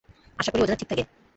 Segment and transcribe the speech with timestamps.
[0.39, 1.03] আশা করি ও যেন ঠিক থাকে।